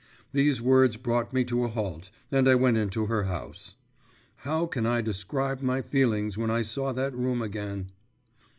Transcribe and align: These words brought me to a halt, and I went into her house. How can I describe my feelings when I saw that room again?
These 0.31 0.63
words 0.63 0.97
brought 0.97 1.31
me 1.31 1.43
to 1.43 1.63
a 1.63 1.67
halt, 1.67 2.09
and 2.31 2.47
I 2.49 2.55
went 2.55 2.75
into 2.75 3.05
her 3.05 3.25
house. 3.25 3.75
How 4.37 4.65
can 4.65 4.87
I 4.87 4.99
describe 5.01 5.61
my 5.61 5.83
feelings 5.83 6.39
when 6.39 6.49
I 6.49 6.63
saw 6.63 6.91
that 6.93 7.13
room 7.15 7.39
again? 7.39 7.91